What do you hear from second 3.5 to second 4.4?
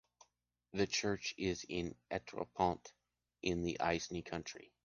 the Aisne